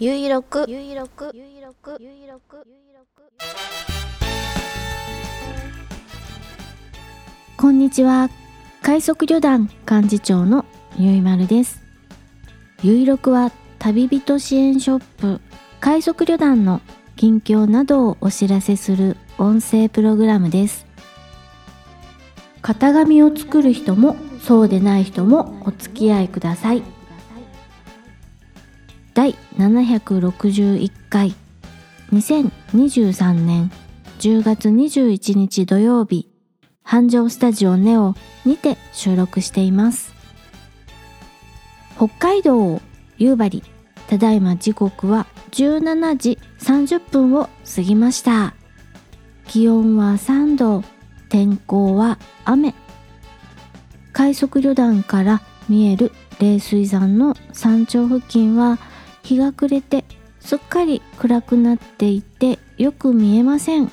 [0.00, 3.22] ゆいろくゆいろくゆいろくゆいろくゆいろく
[7.56, 8.28] こんにちは。
[8.82, 10.64] 快速旅団幹事長の
[10.98, 11.80] ゆいまるです。
[12.82, 15.40] ゆいろくは旅人支援ショップ。
[15.78, 16.80] 快速旅団の
[17.14, 20.86] 近況などをお知らせする音声プログラムです。
[22.62, 26.82] 型紙を作る人もそうでない人もお付き合いください。
[29.14, 31.32] 第761回。
[32.12, 33.70] 2023年
[34.18, 36.28] 10月21日土曜日。
[36.82, 40.12] 繁盛スタジオネオにて収録しています。
[41.96, 42.82] 北海道
[43.16, 43.62] 夕張
[44.08, 48.54] ただいま時刻は17時30分を過ぎました。
[49.46, 50.82] 気温は3度
[51.28, 52.74] 天候は雨。
[54.12, 56.10] 快速旅団から見える
[56.40, 58.80] 冷水山の山頂付近は
[59.24, 60.04] 日が暮れて
[60.38, 63.90] すっかり暗くなっていてよく見えません。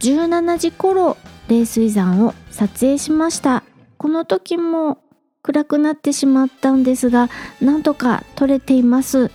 [0.00, 1.16] 17時頃
[1.48, 3.64] 冷水山を撮影しました。
[3.98, 4.98] この時も
[5.42, 7.28] 暗くなってしまったんですが
[7.60, 9.30] なんとか撮れています。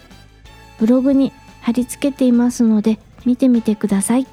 [0.80, 4.28] ブログに貼り付けていますので見てみてください。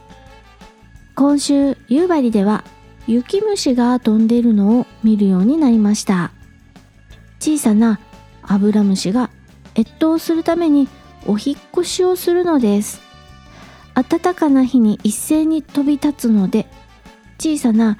[1.17, 2.65] 今週夕張では
[3.07, 6.31] 雪虫が飛んでいるのを見るようになりました。
[7.41, 7.99] 小さな
[8.43, 9.31] アブラムシが
[9.77, 10.89] 越冬するために
[11.27, 13.01] お引っ越しをするのです。
[13.95, 16.67] 暖かな日に一斉に飛び立つので
[17.39, 17.99] 小さな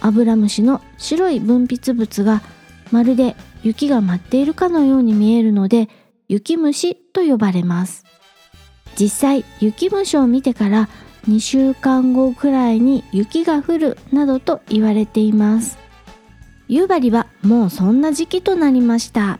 [0.00, 2.42] アブラムシの白い分泌物が
[2.90, 5.88] まるで雪が舞っているかのように見えるので
[6.28, 8.04] 雪虫と呼ばれます。
[8.98, 10.88] 実際雪虫を見てから
[11.28, 15.78] 2週間後くらいに雪が降るなどと言われています。
[16.68, 19.38] 夕張はもうそんな時期となりました。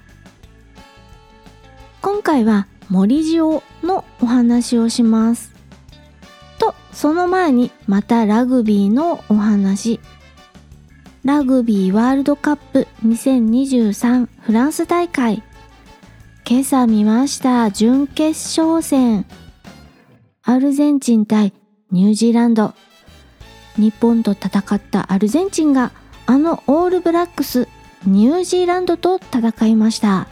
[2.03, 5.53] 今回は森塩のお話をします。
[6.59, 10.01] とその前にまたラグビーのお話。
[11.25, 15.43] ラグビーワールドカップ2023フランス大会。
[16.49, 19.27] 今朝見ました準決勝戦。
[20.45, 21.53] アルゼンチン対
[21.91, 22.75] ニュージーランド。
[23.77, 25.91] 日本と戦ったアルゼンチンが
[26.27, 27.69] あのオールブラックス
[28.07, 30.29] ニュージーランドと戦いました。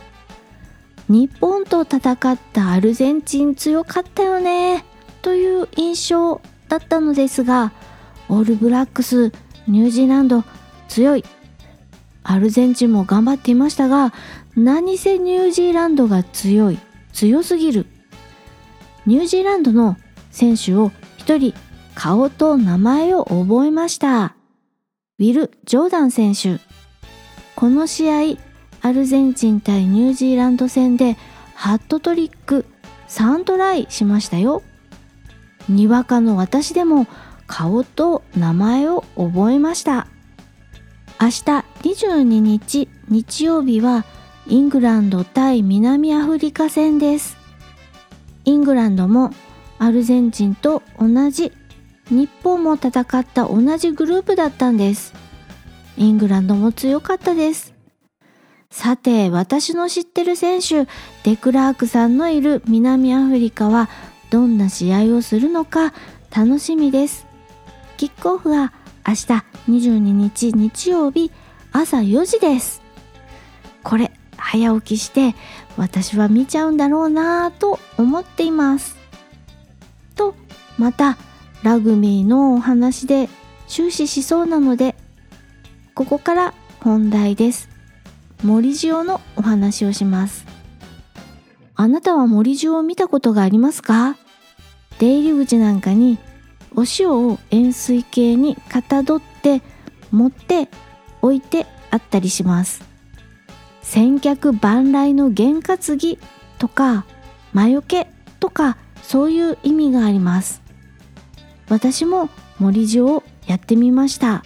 [1.08, 4.84] 日本と戦ったアルゼンチン強かったよね
[5.22, 7.72] という印象だったのですが
[8.28, 9.32] オールブラックス
[9.66, 10.44] ニュージーランド
[10.88, 11.24] 強い。
[12.22, 14.14] アルゼンチンも頑張っていましたが
[14.56, 16.78] 何せニュージーランドが強い
[17.12, 17.86] 強すぎる。
[19.06, 19.96] ニュージーランドの
[20.30, 21.52] 選手を一人
[21.94, 24.34] 顔と名前を覚えました。
[25.18, 26.60] ウィル・ジョーダン選手。
[27.54, 28.38] この試合
[28.84, 31.16] アルゼンチン対ニュージーランド戦で
[31.54, 32.66] ハットトリック
[33.08, 34.62] 3トライしましたよ。
[35.70, 37.06] にわかの私でも
[37.46, 40.06] 顔と名前を覚えました。
[41.18, 41.32] 明日
[41.82, 44.04] 22日日曜日は
[44.48, 47.38] イングランド対南アフリカ戦です。
[48.44, 49.30] イングランドも
[49.78, 51.52] アルゼンチンと同じ。
[52.10, 55.14] 日本も戦った同じグループだったんです。
[55.96, 57.73] イングランドも強かったです。
[58.74, 60.86] さて私の知ってる選手
[61.22, 63.88] デクラークさんのいる南アフリカは
[64.30, 65.94] どんな試合をするのか
[66.36, 67.24] 楽しみです。
[67.96, 68.72] キックオフは
[69.06, 69.26] 明日
[69.70, 71.30] 22日日曜日
[71.70, 72.82] 朝4時です。
[73.84, 75.36] これ早起きして
[75.76, 78.96] 私は見ちゃうんだろうなぁと思っています。
[80.16, 80.34] と
[80.78, 81.16] また
[81.62, 83.28] ラグビーのお話で
[83.68, 84.96] 終始しそうなので
[85.94, 87.73] ここから本題です。
[88.44, 90.44] 森塩のお話をします。
[91.74, 94.18] あなたは森塩を見たことがありますか？
[94.98, 96.18] 出入り口なんかに
[96.76, 99.62] お塩を円錐形にかたどって
[100.10, 100.68] 持って
[101.22, 102.84] 置いてあったりします。
[103.80, 106.18] 千客万来の験担ぎ
[106.58, 107.06] とか
[107.54, 108.08] 魔除け
[108.40, 110.60] とかそういう意味があります。
[111.70, 114.44] 私も森塩をやってみました。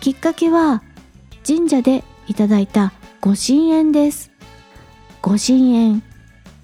[0.00, 0.82] きっかけは
[1.46, 4.30] 神社でいただいた御神縁です。
[5.20, 6.00] 御神縁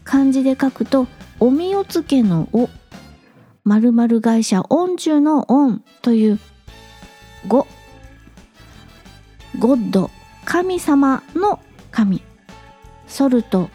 [0.05, 1.09] 漢字で書くと
[1.41, 2.69] おみおつけのお
[3.65, 5.73] 〇〇会社御中の御
[6.03, 6.39] という
[7.49, 7.67] 語
[9.59, 10.09] ゴッド
[10.45, 11.59] 神様の
[11.91, 12.23] 神。
[13.09, 13.69] ソルト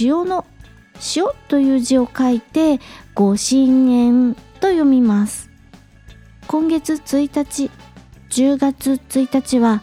[0.00, 0.46] 塩の
[1.14, 2.80] 塩という字を書いて
[3.14, 5.50] 御神縁と読みます。
[6.46, 7.70] 今月1日
[8.30, 9.82] 10月1日は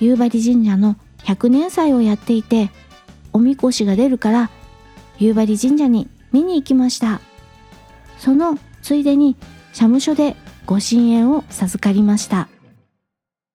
[0.00, 2.70] 夕張神社の100年祭をやっていて
[3.32, 4.50] おみこしが出るから
[5.18, 7.20] 夕張神社に見に行きました。
[8.18, 9.36] そのついでに
[9.72, 10.36] 社務所で
[10.66, 12.48] ご神縁を授かりました。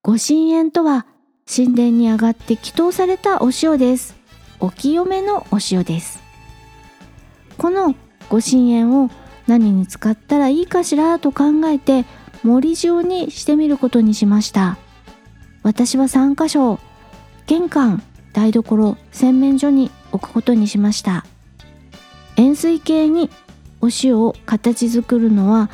[0.02, 1.06] ご神縁とは
[1.46, 4.14] 神殿に上がって祈祷されたお塩です。
[4.60, 6.22] お清めのお塩です。
[7.58, 7.94] この
[8.28, 9.10] ご神縁を
[9.46, 12.04] 何に使ったらいいかしらと考えて
[12.42, 14.78] 森塩にしてみることにしました。
[15.64, 16.78] 私は3箇所
[17.46, 18.02] 玄関
[18.32, 21.24] 台所洗面所に置くことにしました。
[22.36, 23.30] 円錐形に
[23.80, 25.70] お塩を形作るのは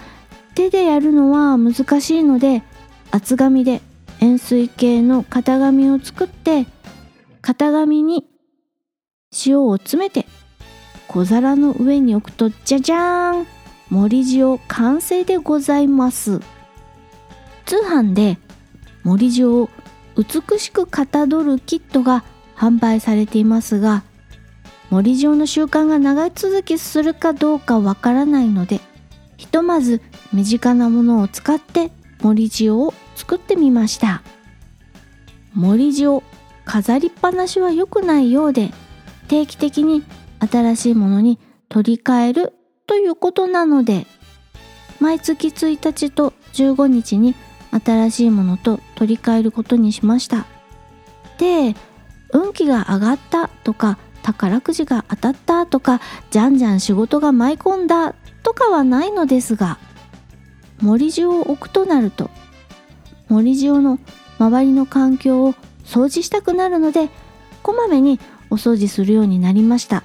[0.54, 2.62] 手でやるのは難しいので
[3.10, 3.80] 厚紙で
[4.20, 6.66] 円錐形の型紙を作って
[7.42, 8.26] 型紙に
[9.46, 10.26] 塩を詰めて
[11.08, 13.46] 小皿の上に置くとじゃじゃーん
[13.88, 16.40] 森塩完成でございます。
[17.66, 18.38] 通販で
[19.04, 19.70] 森塩を
[20.16, 22.24] 美しくかたどるキットが
[22.56, 24.04] 販売されていますが
[24.90, 28.80] 森塩の習慣が長続きするかどうかわからないので
[29.36, 30.02] ひとまず
[30.32, 31.90] 身近なものを使って
[32.22, 34.22] 森塩を作ってみました。
[35.54, 36.22] 森塩
[36.64, 38.70] 飾りっぱなしは良くないようで
[39.28, 40.04] 定期的に
[40.38, 41.38] 新しいものに
[41.68, 42.54] 取り替える
[42.86, 44.06] ということなので
[45.00, 47.34] 毎月1日と15日に
[47.70, 50.46] 新しいものと取り替えることにしました。
[51.38, 51.74] で
[52.32, 56.00] 運気が上がったとか宝くじが当たったとか
[56.30, 59.78] じゃんじゃん仕事が舞い込んだとかはないのですが
[60.80, 62.30] 森塩を置くとなると
[63.28, 63.98] 森塩の
[64.38, 67.08] 周りの環境を掃除したくなるので
[67.62, 68.20] こまめに
[68.50, 70.02] お掃除するようになりました。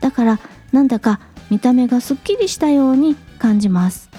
[0.00, 0.38] だから
[0.72, 1.20] なんだか
[1.50, 4.09] 見た目がすっきりしたように感じます。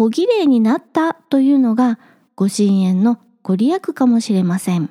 [0.00, 1.98] 小綺麗になったというのが
[2.34, 4.88] ご神縁のご利益かもしれません。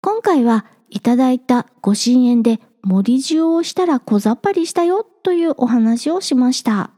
[0.00, 6.92] 今回はいただいたご神縁で森塩をしたら小ざっぱりしたよというお話をしました。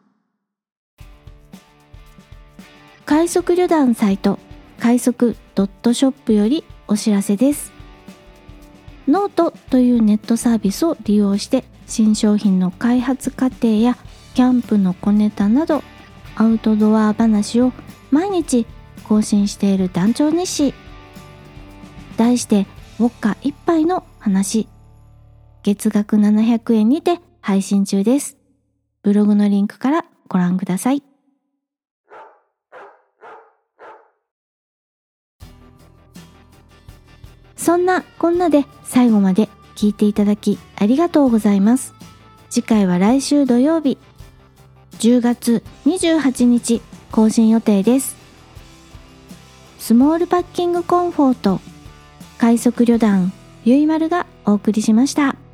[3.05, 4.39] 快速旅団サイト
[4.79, 7.73] 快速ドットショップよりお知らせです。
[9.09, 13.97] ノートというネットサービスを利用して新商品の開発過程や
[14.35, 15.83] キャンプの小ネタなど
[16.41, 17.73] アウトドア話を
[18.13, 18.65] 毎日
[19.03, 20.73] 更新している団長日誌。
[22.17, 22.69] 題して
[23.01, 24.69] ウォッカ一杯の話。
[25.65, 28.39] 月額700円にて配信中です。
[29.03, 31.03] ブログのリンクからご覧ください。
[37.57, 41.95] そんなこんなで最後まで聞いていただきありがとうございます。
[42.49, 43.99] 次回は来週土曜日。
[44.99, 48.17] 10月28日更新予定です
[49.79, 51.61] スモールパッキングコンフォート
[52.37, 53.33] 快速旅団
[53.65, 55.48] ゆいまるがお送りしました。